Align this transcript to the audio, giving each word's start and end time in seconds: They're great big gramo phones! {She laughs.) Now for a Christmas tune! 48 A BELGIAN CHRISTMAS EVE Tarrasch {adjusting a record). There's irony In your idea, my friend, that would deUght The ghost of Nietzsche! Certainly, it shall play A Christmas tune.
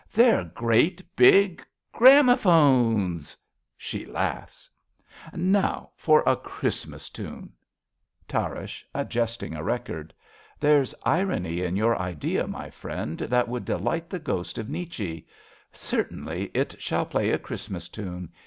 They're 0.11 0.45
great 0.45 1.03
big 1.15 1.63
gramo 1.93 2.35
phones! 2.35 3.37
{She 3.77 4.03
laughs.) 4.03 4.67
Now 5.31 5.91
for 5.95 6.23
a 6.25 6.35
Christmas 6.35 7.07
tune! 7.07 7.25
48 7.27 7.43
A 7.43 7.45
BELGIAN 7.45 7.57
CHRISTMAS 7.77 8.15
EVE 8.15 8.27
Tarrasch 8.27 8.85
{adjusting 8.95 9.53
a 9.57 9.63
record). 9.63 10.13
There's 10.59 10.95
irony 11.03 11.61
In 11.61 11.75
your 11.75 11.95
idea, 12.01 12.47
my 12.47 12.71
friend, 12.71 13.19
that 13.19 13.47
would 13.47 13.63
deUght 13.65 14.09
The 14.09 14.17
ghost 14.17 14.57
of 14.57 14.71
Nietzsche! 14.71 15.27
Certainly, 15.71 16.49
it 16.55 16.81
shall 16.81 17.05
play 17.05 17.29
A 17.29 17.37
Christmas 17.37 17.87
tune. 17.87 18.31